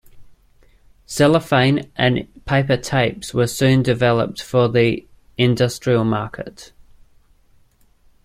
Cellophane 1.05 1.91
and 1.95 2.27
paper 2.45 2.75
tapes 2.75 3.35
were 3.35 3.45
soon 3.45 3.83
developed 3.83 4.41
for 4.41 4.67
the 4.67 5.05
industrial 5.37 6.03
market. 6.03 6.73